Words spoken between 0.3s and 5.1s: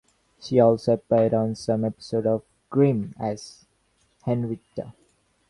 She also appeared on some episodes of "Grimm" as Henrietta.